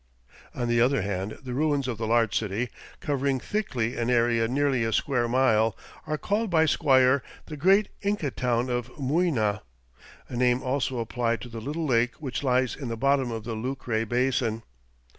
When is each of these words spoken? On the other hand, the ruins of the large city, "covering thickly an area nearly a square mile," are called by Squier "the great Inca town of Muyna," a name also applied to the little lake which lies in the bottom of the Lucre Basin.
On 0.55 0.67
the 0.67 0.81
other 0.81 1.03
hand, 1.03 1.37
the 1.43 1.53
ruins 1.53 1.87
of 1.87 1.99
the 1.99 2.07
large 2.07 2.35
city, 2.35 2.69
"covering 3.01 3.39
thickly 3.39 3.95
an 3.95 4.09
area 4.09 4.47
nearly 4.47 4.83
a 4.83 4.91
square 4.91 5.27
mile," 5.27 5.77
are 6.07 6.17
called 6.17 6.49
by 6.49 6.65
Squier 6.65 7.21
"the 7.45 7.55
great 7.55 7.89
Inca 8.01 8.31
town 8.31 8.67
of 8.67 8.89
Muyna," 8.97 9.61
a 10.27 10.35
name 10.35 10.63
also 10.63 10.97
applied 10.97 11.39
to 11.41 11.49
the 11.49 11.61
little 11.61 11.85
lake 11.85 12.15
which 12.15 12.41
lies 12.41 12.75
in 12.75 12.87
the 12.87 12.97
bottom 12.97 13.29
of 13.29 13.43
the 13.43 13.53
Lucre 13.53 14.03
Basin. 14.07 14.63